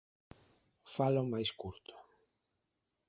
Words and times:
Falo 0.95 1.21
máis 1.31 1.49
curto. 1.61 1.93